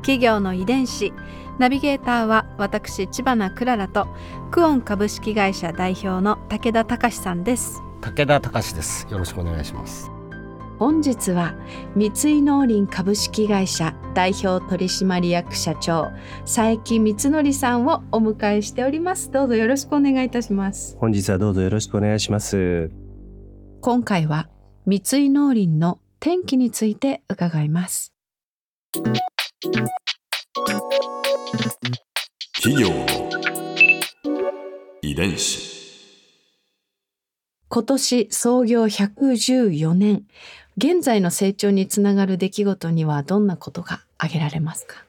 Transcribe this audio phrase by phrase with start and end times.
[0.00, 1.12] 企業の遺伝子。
[1.58, 4.08] ナビゲーターは私千葉なクララと
[4.50, 7.82] クオン株式会社代表の武田隆さんです。
[8.00, 9.06] 武田隆です。
[9.10, 10.10] よろしくお願いします。
[10.78, 11.54] 本日は
[11.94, 16.10] 三井農林株式会社代表取締役社長
[16.42, 19.30] 佐伯光則さんをお迎えしております。
[19.30, 20.96] どうぞよろしくお願いいたします。
[20.98, 22.90] 本日はどうぞよろしくお願いします。
[23.82, 24.48] 今回は
[24.84, 28.12] 三井農林の天気について伺います
[32.56, 33.06] 企業の
[35.02, 35.70] 遺伝子。
[37.68, 40.24] 今年創業114年
[40.76, 45.04] 現在の成長につながる出来事にはどんなことが挙げられますか？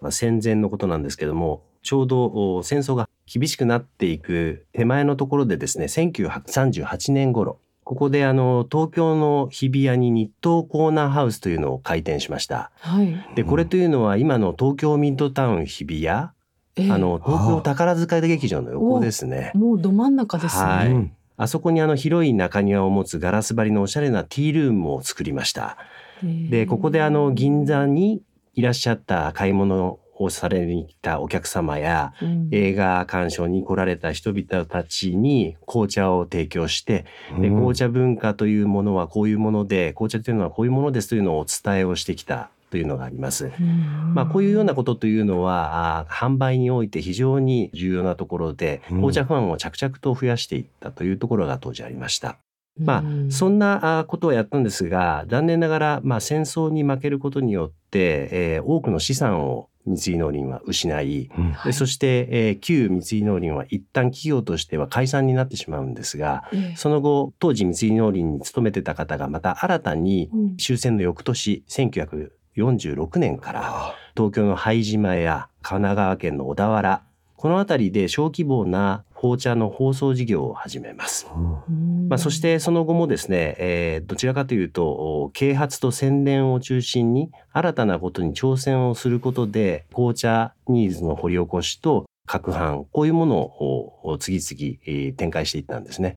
[0.00, 12.70] まあ戦前のことなんですけどもちょうど戦争が厳しくなっていく手前のところでですね1938年頃ここであの東京の日比谷に日東コーナーハウスというのを開店しました。
[12.76, 16.28] はい、でこれというのは今の東京ミッドタウン日比谷、
[16.76, 16.92] ええ。
[16.92, 19.50] あの東京宝塚劇場の横ですね。
[19.56, 20.92] もうど真ん中ですね、はい。
[20.92, 25.76] うんあそこにあの広い中庭を持つガラス張りのおしゃれなティールームを作りました。
[26.22, 28.22] でここであの銀座に
[28.54, 32.48] いらっしゃった買い物をされに来たお客様やうん。
[32.52, 37.06] 映画鑑賞に来られた人々たちに紅茶を提供して
[37.38, 37.54] でうん。
[37.56, 43.46] 紅茶文化というものはこういうもので紅茶というのはこういうものですというのをお伝えをしてきたというのがあります。
[43.46, 44.14] うん。
[44.14, 48.96] まあ、こういうようなことというのはあー販売において非常に重要なところでうん。
[48.98, 52.36] 紅茶ファンを着々と増やしていったというところが当時ありました。
[52.78, 61.56] まあうんそんなあことをやったんですが残念ながら、まあ、戦争に負けることによって、えー多くの資産を三井農林は失いうん。
[61.64, 66.76] でそして、えー旧三井農林は一旦企業としては解散になってしまうんですがええ。
[66.76, 70.56] その後当時三井農林に勤めてた方がまた新たにうん。
[70.56, 73.94] 終戦の翌年1946年からあ。
[74.16, 77.02] 東京の拝島や神奈川県の小田原
[77.36, 81.26] この辺りで小規模な紅茶の包装事業を始めます。
[81.36, 96.14] うんまあ、そしてその後もですね、えーどちらかというとお啓発と宣伝を中心に新たなことに挑戦をすることで紅茶ニーズの掘り起こしと攪拌こういうものをお次々、えー展開していったんですね。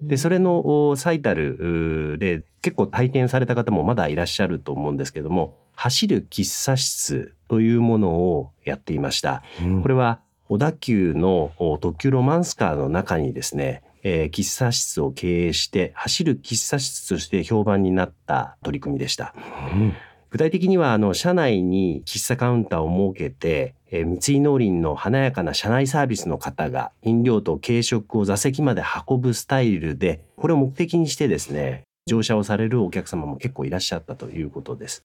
[0.00, 9.42] でそれのお最たるうーで結構体験された方もまだいらっしゃると思うんですけども走る喫茶室というものをやっていました。
[9.62, 19.34] うんこれは小田急のお特急ロマンスカーの中にですね、えー喫茶室を経営して走る喫茶室として評判になった取り組みでした。
[19.72, 19.92] うん
[20.28, 35.04] 具体的にはあの社内に喫茶カウンターを設けて、えー三井農林の華やかな社内サービスの方が飲料と軽食を座席まで運ぶスタイルでこれを目的にしてですね乗車をされるお客様も結構いらっしゃったということです。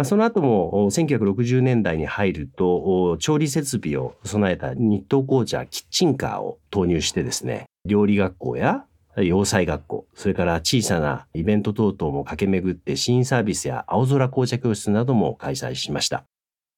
[0.00, 16.24] まあ、その後も1960年代に入ると調理設備を備えた日東紅茶キッチンカーを投入してですね料理学校や洋裁学校それから小さなイベント等々も駆け巡って新サービスや青空紅茶教室なども開催しました。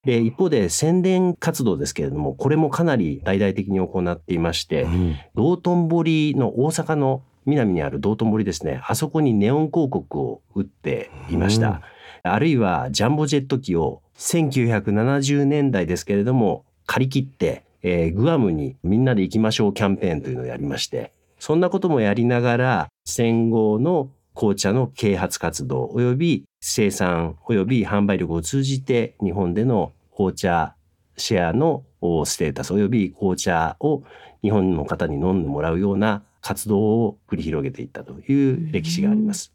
[0.03, 11.81] で一方で宣伝活動ですけれどもこれもかなり大々的に行っていましてうん道頓堀の大阪の南にある道頓堀ですねあそこにネオン広告を打っていました、
[12.25, 30.75] あるいはジャンボジェット機を1970年代ですけれども借り切って、えーグアムにみんなで行きましょうキャンペーンというのをやりましてそんなこともやりながら戦後の紅茶の啓発活動及び生産及び販売力を通じて日本での紅茶
[31.17, 31.83] シェアの
[32.25, 34.03] ステータス及び紅茶を
[34.41, 39.53] 日本の方に飲んでもらうような活動を繰り広げていったという歴史があります。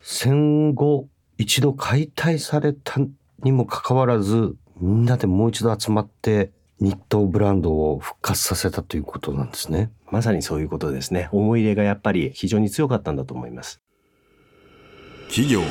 [0.00, 1.08] 戦後
[1.38, 3.00] 一度解体された
[3.42, 6.50] にもかかわらずみんなでもう一度集まって
[6.80, 9.90] 日東ブランドを復活させたということなんですね。
[10.10, 11.28] まさにそういうことですね。
[11.32, 13.80] 思い入れがやっぱり非常に強かったんだと思います。
[15.28, 15.66] 企業の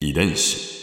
[0.00, 0.78] 遺伝子。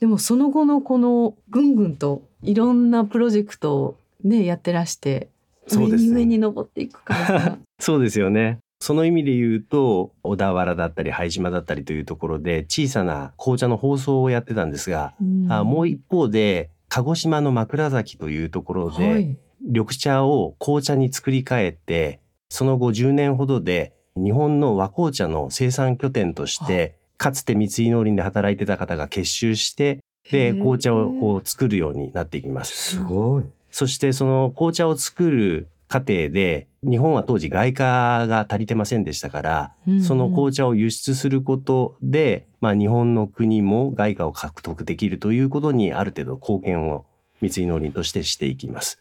[0.00, 5.28] でもその後のこのぐんぐんといろんなプロジェクトをねやってらして
[5.68, 8.58] 上に上に登っていく感じがそうですよね。
[8.84, 22.20] その意味で言うと小田原だったり拝島だったりというところで小さな紅茶の包装をやってたんですが、うんあもう一方で鹿児島の枕崎というところで、はい緑茶を紅茶に作り変えて
[22.50, 30.00] その後10年ほどで日本の和紅茶の生産拠点としてかつて三井農林で働いてた方が結集して
[30.30, 32.96] で紅茶をこう作るようになっていきます。
[32.96, 33.44] すごい。
[33.70, 39.94] そしてその紅茶を作る過程で日本は当時外貨が足りてませんでしたから、うん。
[39.94, 47.06] うんその紅茶を輸出することで、まあ、日本の国も外貨を獲得できるということにある程度貢献を
[47.40, 49.00] 三井農林としてしていきます。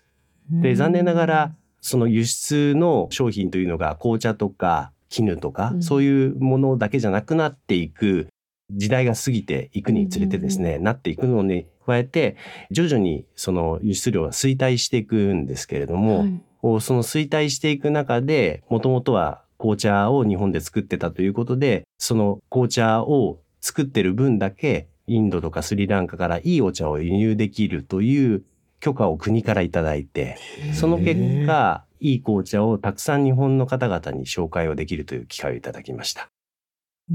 [0.50, 5.84] で残念ながらその輸出の商品というのが紅茶とか絹とか、うん。
[5.84, 8.28] そういうものだけじゃなくなっていく
[8.72, 12.38] 時代が過ぎていくにつれてですね、なっていくのに加えて
[12.72, 16.42] 徐々にその輸出量は衰退していくんですけれども、はい
[16.80, 28.44] その衰退していく中でもともとは紅茶を日本で作ってたということでその紅茶を作ってる分だけインドとかスリランカからいいお茶を輸入できるという
[28.80, 30.38] 許可を国からいただいて
[30.74, 36.27] その結果いい紅茶をたくさん日本の方々に紹介をできるという機会をいただきました。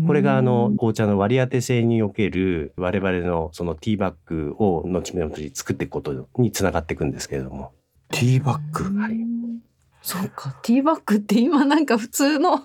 [0.07, 7.73] これがあの紅茶の割り当て制における我々のそのティーバッグを後々作っていくことにつながっていくんですけれども。
[8.11, 9.01] ティーバッグ。
[9.01, 9.29] はい
[10.01, 12.63] そうかティーバッグって今なんか普通の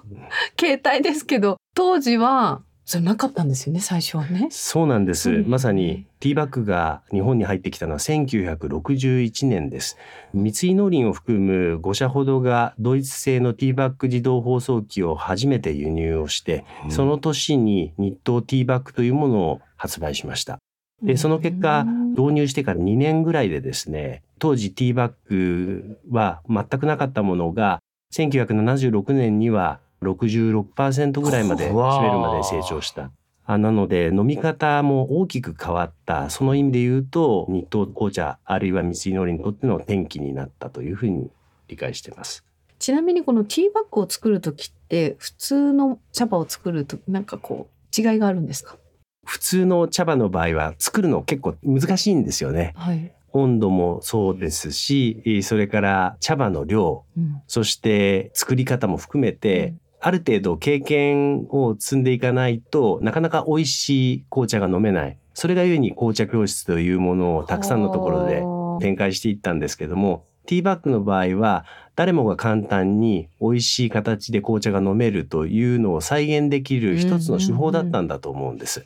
[0.57, 4.47] 携帯ですけど当時はそれなかったんですよね最初はね。
[4.51, 5.23] そうなんです。
[5.23, 9.97] そうですねまさにティーバッグが日本に入ってきたのは1961年です。
[10.33, 20.59] 三井農林を含む5社ほどがドイツ製のティーバッグ自動包装機を初めて輸入をして、その年に日東ティーバッグというものを発売しました。
[21.01, 27.79] で、その結果、うん導入してから2年ぐらいでですね、当時ティーバッグは全くなかったものが、
[28.13, 33.11] 1976年には66%ぐらいまで占めるまで成長した。
[33.45, 36.29] あなので飲み方も大きく変わった。
[36.29, 41.29] その意味で言うと、日東紅茶あるいは三井農林にとっての転機になったというふうに
[41.67, 42.45] 理解しています。
[42.79, 48.75] ちなみにこのティーバッグを作る時って普通の茶葉を作るとなんかこう違いがあるんですか？
[49.23, 52.73] 普通の茶葉の場合は作るの結構難しいんですよね。
[52.75, 65.17] はい、温度もそうですし、えーそれから茶葉の量、うんそして作り方も含めて、ある程度経験を積んでいかないとなかなか美味しい紅茶が飲めない。
[65.33, 68.43] それがゆえに紅茶教室というものをたくさんのところで
[68.85, 71.65] 展開していったんですけども、ティーバッグの場合は
[71.95, 78.85] 誰もが簡単に美味しい形で紅茶が飲めるというのを再現できる一つの手法だったんだと思うんです。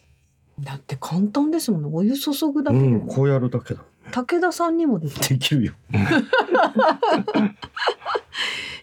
[0.59, 3.81] だって簡単ですもんねお湯注ぐだけで、うん、こうやるだけだ。
[4.11, 5.73] 武田さんにもできるできるよ。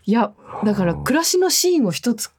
[0.07, 0.35] いや
[0.65, 2.31] だから暮らしのシーンを一つ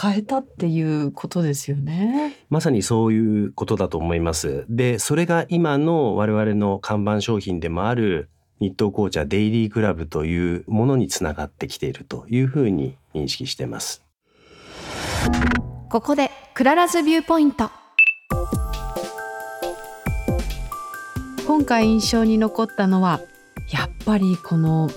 [0.00, 2.36] 変えたっていうことですよね。
[2.48, 4.64] まさにそういうことだと思います。
[4.68, 14.04] で、それが今の我々の看板商品でもある日東紅茶デイリークラブというものにつながってきているというふうに認識しています。
[15.90, 17.70] ここで Clara's viewpoint
[21.60, 23.20] 今回印象に残ったのは
[23.68, 24.88] やっぱりこの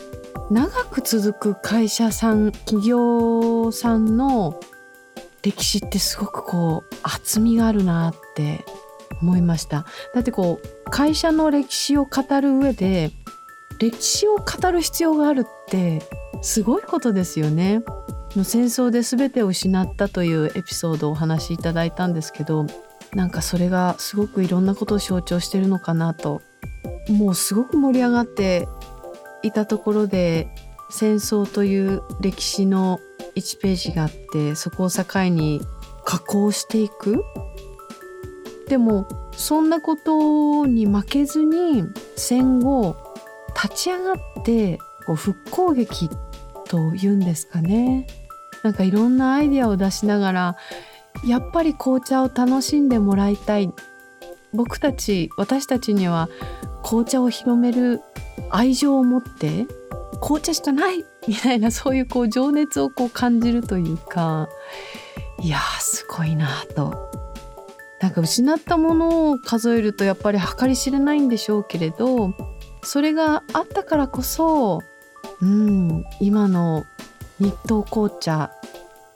[0.49, 4.61] 長く続く会社さん企業さんの
[5.41, 8.63] 歴史ってすごくこう厚みがあるなって
[9.21, 9.85] 思いました。
[10.15, 13.11] だってこう会社の歴史を語る上で
[13.79, 16.01] 歴史を語る必要があるって
[16.41, 17.83] すごいことですよね。
[18.37, 22.65] の戦争で全てを失ったというエピソードをお話しいただいたんですけど
[23.13, 26.41] なんかそれがすごくいろんなことを象徴してるのかなと
[27.09, 28.67] もうすごく盛り上がって
[29.41, 30.47] いたところで
[30.89, 32.99] 戦争という歴史の
[33.35, 35.61] 1ページがあってそこを境に
[36.05, 37.23] 加工していく。
[38.67, 41.83] でもそんなことに負けずに
[42.15, 42.95] 戦後
[43.61, 46.09] 立ち上がってこう復興劇
[46.65, 48.07] というんですかね。
[48.63, 50.57] なんかいろんなアイデアを出しながら
[51.27, 53.71] やっぱり紅茶を楽しんでもらいたい。
[54.53, 56.29] 僕たち私たちには
[56.83, 58.01] 紅茶を広める
[58.49, 59.65] 愛情を持って
[60.21, 64.47] 紅茶しかない みたいなそういうこう情熱をこう感じるというか
[65.41, 67.11] いやすごいなと
[67.99, 72.33] なんか失ったものを数えるとやっぱり計り知れないんでしょうけれど
[72.83, 74.81] それがあったからこそ
[75.41, 76.85] うん今の
[77.39, 78.51] 日東紅茶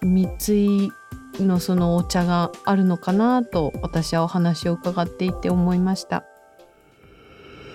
[0.01, 0.91] 三井
[1.39, 6.23] のそのお茶があるのかなと私はお話を伺っていて思いました。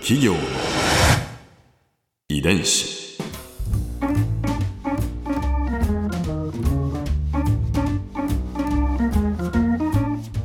[0.03, 0.39] 企業の
[2.27, 3.17] 遺伝子。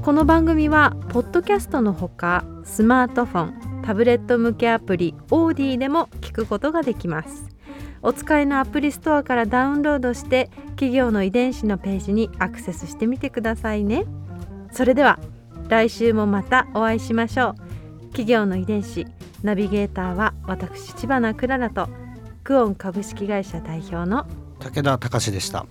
[0.00, 7.48] この番組はポッドキャストのほかスマートフォンタブレット向けアプリオーディでも聞くことができます。
[8.00, 14.04] お使いのアプリストアからダウンロードして企業の遺伝子のページにアクセスしてみてくださいね。
[14.70, 15.18] それでは
[15.68, 18.08] 来週もまたお会いしましょう。
[18.10, 19.17] 企業の遺伝子。
[19.42, 21.88] ナビゲーターは私千葉なクララと
[22.42, 24.26] クオン株式会社代表の
[24.58, 25.66] 武田隆でした。